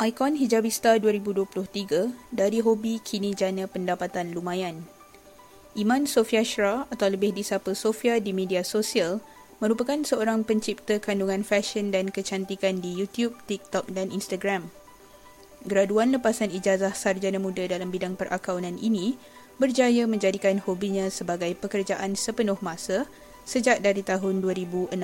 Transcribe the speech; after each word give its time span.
Ikon 0.00 0.32
Hijabista 0.40 0.96
2023 0.96 2.32
dari 2.32 2.64
hobi 2.64 3.04
kini 3.04 3.36
jana 3.36 3.68
pendapatan 3.68 4.32
lumayan. 4.32 4.88
Iman 5.76 6.08
Sofia 6.08 6.40
Shra 6.40 6.88
atau 6.88 7.12
lebih 7.12 7.36
disapa 7.36 7.76
Sofia 7.76 8.16
di 8.16 8.32
media 8.32 8.64
sosial 8.64 9.20
merupakan 9.60 10.00
seorang 10.00 10.40
pencipta 10.40 10.96
kandungan 10.96 11.44
fashion 11.44 11.92
dan 11.92 12.08
kecantikan 12.08 12.80
di 12.80 12.96
YouTube, 12.96 13.36
TikTok 13.44 13.92
dan 13.92 14.08
Instagram. 14.08 14.72
Graduan 15.68 16.16
lepasan 16.16 16.48
ijazah 16.48 16.96
sarjana 16.96 17.36
muda 17.36 17.68
dalam 17.68 17.92
bidang 17.92 18.16
perakaunan 18.16 18.80
ini 18.80 19.20
berjaya 19.60 20.08
menjadikan 20.08 20.64
hobinya 20.64 21.12
sebagai 21.12 21.52
pekerjaan 21.60 22.16
sepenuh 22.16 22.56
masa 22.64 23.04
sejak 23.44 23.84
dari 23.84 24.00
tahun 24.00 24.40
2016. 24.40 24.96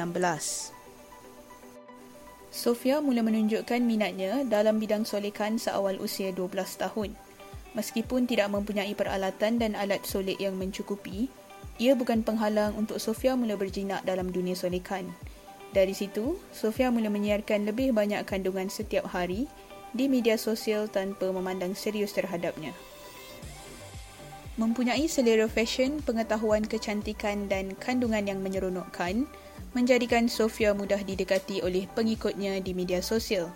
Sofia 2.56 3.04
mula 3.04 3.20
menunjukkan 3.20 3.84
minatnya 3.84 4.40
dalam 4.48 4.80
bidang 4.80 5.04
solekan 5.04 5.60
seawal 5.60 6.00
usia 6.00 6.32
12 6.32 6.56
tahun. 6.80 7.12
Meskipun 7.76 8.24
tidak 8.24 8.48
mempunyai 8.48 8.96
peralatan 8.96 9.60
dan 9.60 9.76
alat 9.76 10.00
solik 10.08 10.40
yang 10.40 10.56
mencukupi, 10.56 11.28
ia 11.76 11.92
bukan 11.92 12.24
penghalang 12.24 12.72
untuk 12.72 12.96
Sofia 12.96 13.36
mula 13.36 13.60
berjinak 13.60 14.08
dalam 14.08 14.32
dunia 14.32 14.56
solekan. 14.56 15.04
Dari 15.76 15.92
situ, 15.92 16.40
Sofia 16.48 16.88
mula 16.88 17.12
menyiarkan 17.12 17.68
lebih 17.68 17.92
banyak 17.92 18.24
kandungan 18.24 18.72
setiap 18.72 19.04
hari 19.12 19.44
di 19.92 20.08
media 20.08 20.40
sosial 20.40 20.88
tanpa 20.88 21.28
memandang 21.28 21.76
serius 21.76 22.16
terhadapnya. 22.16 22.72
Mempunyai 24.56 25.04
selera 25.04 25.44
fashion, 25.44 26.00
pengetahuan 26.00 26.64
kecantikan 26.64 27.52
dan 27.52 27.76
kandungan 27.76 28.24
yang 28.24 28.40
menyeronokkan, 28.40 29.28
menjadikan 29.76 30.24
Sofia 30.24 30.72
mudah 30.72 31.04
didekati 31.04 31.60
oleh 31.60 31.84
pengikutnya 31.92 32.56
di 32.64 32.72
media 32.72 33.04
sosial. 33.04 33.52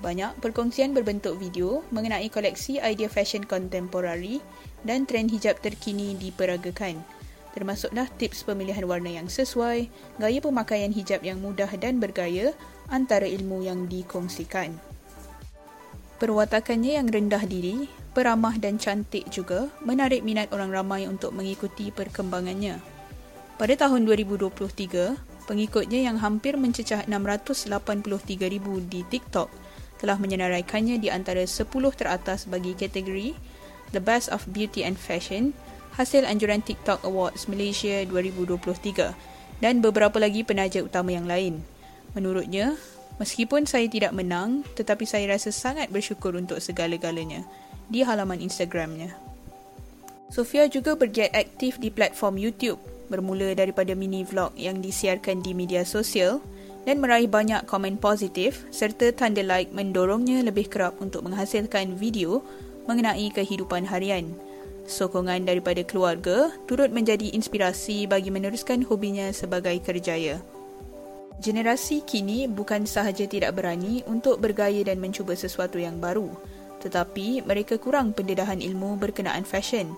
Banyak 0.00 0.40
perkongsian 0.40 0.96
berbentuk 0.96 1.36
video 1.36 1.84
mengenai 1.92 2.32
koleksi 2.32 2.80
idea 2.80 3.12
fashion 3.12 3.44
kontemporari 3.44 4.40
dan 4.88 5.04
trend 5.04 5.28
hijab 5.28 5.60
terkini 5.60 6.16
diperagakan. 6.16 7.04
Termasuklah 7.52 8.08
tips 8.16 8.48
pemilihan 8.48 8.88
warna 8.88 9.12
yang 9.12 9.28
sesuai, 9.28 9.92
gaya 10.16 10.40
pemakaian 10.40 10.88
hijab 10.88 11.20
yang 11.20 11.36
mudah 11.44 11.68
dan 11.76 12.00
bergaya 12.00 12.56
antara 12.88 13.28
ilmu 13.28 13.60
yang 13.60 13.84
dikongsikan. 13.84 14.72
Perwatakannya 16.16 16.96
yang 16.96 17.08
rendah 17.12 17.44
diri, 17.44 17.84
peramah 18.16 18.56
dan 18.56 18.80
cantik 18.80 19.28
juga 19.28 19.68
menarik 19.84 20.24
minat 20.24 20.48
orang 20.56 20.72
ramai 20.72 21.04
untuk 21.04 21.36
mengikuti 21.36 21.92
perkembangannya. 21.92 22.80
Pada 23.60 23.76
tahun 23.76 24.08
2023, 24.08 25.29
pengikutnya 25.50 26.06
yang 26.06 26.22
hampir 26.22 26.54
mencecah 26.54 27.02
683,000 27.10 28.22
di 28.86 29.02
TikTok 29.02 29.50
telah 29.98 30.14
menyenaraikannya 30.14 31.02
di 31.02 31.10
antara 31.10 31.42
10 31.42 31.66
teratas 31.98 32.46
bagi 32.46 32.78
kategori 32.78 33.34
The 33.90 33.98
Best 33.98 34.30
of 34.30 34.46
Beauty 34.46 34.86
and 34.86 34.94
Fashion 34.94 35.50
hasil 35.98 36.22
anjuran 36.22 36.62
TikTok 36.62 37.02
Awards 37.02 37.50
Malaysia 37.50 38.06
2023 38.06 39.58
dan 39.58 39.82
beberapa 39.82 40.22
lagi 40.22 40.46
penaja 40.46 40.86
utama 40.86 41.10
yang 41.10 41.26
lain. 41.26 41.58
Menurutnya, 42.14 42.78
meskipun 43.18 43.66
saya 43.66 43.90
tidak 43.90 44.14
menang 44.14 44.62
tetapi 44.78 45.02
saya 45.02 45.34
rasa 45.34 45.50
sangat 45.50 45.90
bersyukur 45.90 46.38
untuk 46.38 46.62
segala-galanya 46.62 47.42
di 47.90 48.06
halaman 48.06 48.38
Instagramnya. 48.38 49.18
Sofia 50.30 50.70
juga 50.70 50.94
bergiat 50.94 51.34
aktif 51.34 51.82
di 51.82 51.90
platform 51.90 52.38
YouTube 52.38 52.78
bermula 53.10 53.52
daripada 53.52 53.92
mini 53.98 54.22
vlog 54.22 54.54
yang 54.54 54.78
disiarkan 54.78 55.42
di 55.42 55.52
media 55.52 55.82
sosial 55.82 56.38
dan 56.88 57.02
meraih 57.02 57.28
banyak 57.28 57.68
komen 57.68 58.00
positif 58.00 58.64
serta 58.72 59.12
tanda 59.12 59.44
like 59.44 59.74
mendorongnya 59.74 60.40
lebih 60.40 60.70
kerap 60.70 60.96
untuk 61.02 61.26
menghasilkan 61.26 61.98
video 61.98 62.40
mengenai 62.88 63.28
kehidupan 63.34 63.84
harian. 63.84 64.32
Sokongan 64.88 65.44
daripada 65.44 65.84
keluarga 65.84 66.50
turut 66.64 66.88
menjadi 66.88 67.30
inspirasi 67.36 68.08
bagi 68.08 68.32
meneruskan 68.32 68.86
hobinya 68.88 69.28
sebagai 69.30 69.76
kerjaya. 69.84 70.40
Generasi 71.40 72.04
kini 72.04 72.48
bukan 72.48 72.84
sahaja 72.84 73.24
tidak 73.24 73.56
berani 73.56 74.04
untuk 74.08 74.40
bergaya 74.40 74.84
dan 74.84 75.00
mencuba 75.00 75.32
sesuatu 75.32 75.80
yang 75.80 75.96
baru, 75.96 76.28
tetapi 76.84 77.44
mereka 77.44 77.76
kurang 77.80 78.12
pendedahan 78.12 78.60
ilmu 78.60 78.96
berkenaan 79.00 79.44
fashion 79.44 79.92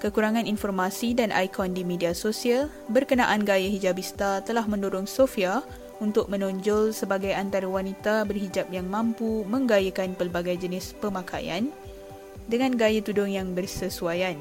Kekurangan 0.00 0.48
informasi 0.48 1.12
dan 1.12 1.28
ikon 1.28 1.76
di 1.76 1.84
media 1.84 2.16
sosial 2.16 2.72
berkenaan 2.88 3.44
gaya 3.44 3.68
hijabista 3.68 4.40
telah 4.40 4.64
mendorong 4.64 5.04
Sofia 5.04 5.60
untuk 6.00 6.32
menonjol 6.32 6.96
sebagai 6.96 7.36
antara 7.36 7.68
wanita 7.68 8.24
berhijab 8.24 8.72
yang 8.72 8.88
mampu 8.88 9.44
menggayakan 9.44 10.16
pelbagai 10.16 10.56
jenis 10.56 10.96
pemakaian 10.96 11.68
dengan 12.48 12.80
gaya 12.80 13.04
tudung 13.04 13.28
yang 13.28 13.52
bersesuaian. 13.52 14.40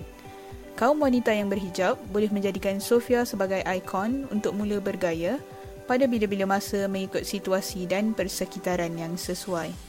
Kaum 0.80 1.04
wanita 1.04 1.36
yang 1.36 1.52
berhijab 1.52 2.00
boleh 2.08 2.32
menjadikan 2.32 2.80
Sofia 2.80 3.28
sebagai 3.28 3.60
ikon 3.60 4.32
untuk 4.32 4.56
mula 4.56 4.80
bergaya 4.80 5.44
pada 5.92 6.08
bila-bila 6.08 6.56
masa 6.56 6.88
mengikut 6.88 7.28
situasi 7.28 7.84
dan 7.84 8.16
persekitaran 8.16 8.96
yang 8.96 9.20
sesuai. 9.20 9.89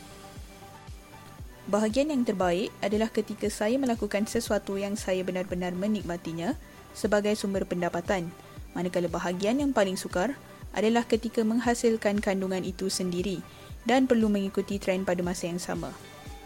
Bahagian 1.70 2.10
yang 2.10 2.26
terbaik 2.26 2.74
adalah 2.82 3.06
ketika 3.14 3.46
saya 3.46 3.78
melakukan 3.78 4.26
sesuatu 4.26 4.74
yang 4.74 4.98
saya 4.98 5.22
benar-benar 5.22 5.70
menikmatinya 5.70 6.58
sebagai 6.98 7.38
sumber 7.38 7.62
pendapatan. 7.62 8.26
Manakala 8.74 9.06
bahagian 9.06 9.62
yang 9.62 9.70
paling 9.70 9.94
sukar 9.94 10.34
adalah 10.74 11.06
ketika 11.06 11.46
menghasilkan 11.46 12.18
kandungan 12.18 12.66
itu 12.66 12.90
sendiri 12.90 13.38
dan 13.86 14.10
perlu 14.10 14.26
mengikuti 14.26 14.82
trend 14.82 15.06
pada 15.06 15.22
masa 15.22 15.46
yang 15.46 15.62
sama. 15.62 15.94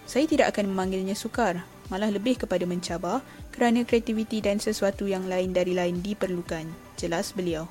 Saya 0.05 0.29
tidak 0.29 0.53
akan 0.53 0.77
memanggilnya 0.77 1.17
sukar, 1.17 1.65
malah 1.89 2.13
lebih 2.13 2.45
kepada 2.45 2.69
mencabar 2.69 3.25
kerana 3.49 3.81
kreativiti 3.89 4.45
dan 4.45 4.61
sesuatu 4.61 5.09
yang 5.09 5.25
lain 5.25 5.57
dari 5.57 5.73
lain 5.73 6.05
diperlukan. 6.05 6.69
Jelas 7.01 7.33
beliau. 7.33 7.65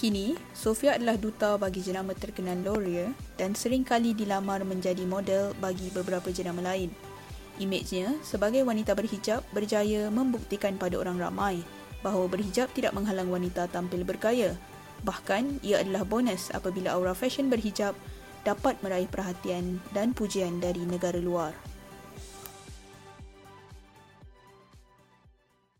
Kini, 0.00 0.32
Sofia 0.56 0.96
adalah 0.96 1.20
duta 1.20 1.60
bagi 1.60 1.84
jenama 1.84 2.16
terkenal 2.16 2.56
L'Oreal 2.64 3.12
dan 3.36 3.52
sering 3.52 3.84
kali 3.84 4.16
dilamar 4.16 4.64
menjadi 4.64 5.04
model 5.04 5.52
bagi 5.60 5.92
beberapa 5.92 6.32
jenama 6.32 6.64
lain. 6.64 6.88
Imejnya 7.60 8.16
sebagai 8.24 8.64
wanita 8.64 8.96
berhijab 8.96 9.44
berjaya 9.52 10.08
membuktikan 10.08 10.80
pada 10.80 10.96
orang 10.96 11.20
ramai 11.20 11.60
bahawa 12.00 12.32
berhijab 12.32 12.72
tidak 12.72 12.96
menghalang 12.96 13.28
wanita 13.28 13.68
tampil 13.68 14.00
bergaya. 14.00 14.56
Bahkan, 15.04 15.60
ia 15.60 15.84
adalah 15.84 16.08
bonus 16.08 16.48
apabila 16.48 16.96
aura 16.96 17.12
fashion 17.12 17.52
berhijab 17.52 17.92
dapat 18.48 18.80
meraih 18.80 19.04
perhatian 19.04 19.84
dan 19.92 20.16
pujian 20.16 20.64
dari 20.64 20.80
negara 20.88 21.20
luar. 21.20 21.52